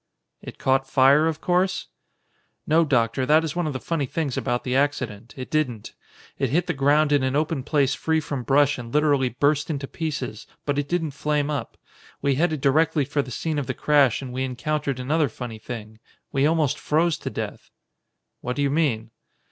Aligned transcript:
"It 0.41 0.57
caught 0.57 0.89
fire, 0.89 1.27
of 1.27 1.41
course?" 1.41 1.85
"No, 2.65 2.83
Doctor, 2.83 3.23
that 3.27 3.43
is 3.43 3.55
one 3.55 3.67
of 3.67 3.73
the 3.73 3.79
funny 3.79 4.07
things 4.07 4.35
about 4.35 4.63
the 4.63 4.75
accident. 4.75 5.35
It 5.37 5.51
didn't. 5.51 5.93
It 6.39 6.49
hit 6.49 6.65
the 6.65 6.73
ground 6.73 7.11
in 7.11 7.21
an 7.21 7.35
open 7.35 7.61
place 7.61 7.93
free 7.93 8.19
from 8.19 8.41
brush 8.41 8.79
and 8.79 8.91
literally 8.91 9.29
burst 9.29 9.69
into 9.69 9.85
pieces, 9.87 10.47
but 10.65 10.79
it 10.79 10.89
didn't 10.89 11.11
flame 11.11 11.51
up. 11.51 11.77
We 12.19 12.33
headed 12.33 12.61
directly 12.61 13.05
for 13.05 13.21
the 13.21 13.29
scene 13.29 13.59
of 13.59 13.67
the 13.67 13.75
crash 13.75 14.23
and 14.23 14.33
we 14.33 14.43
encountered 14.43 14.99
another 14.99 15.29
funny 15.29 15.59
thing. 15.59 15.99
We 16.31 16.47
almost 16.47 16.79
froze 16.79 17.15
to 17.19 17.29
death." 17.29 17.69
"What 18.39 18.55
do 18.55 18.63
you 18.63 18.71
mean?" 18.71 19.11